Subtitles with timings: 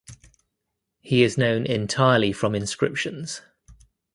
[1.01, 3.43] He is known entirely from inscriptions.